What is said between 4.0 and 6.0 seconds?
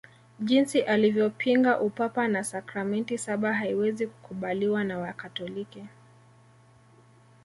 kukubaliwa na Wakatoliki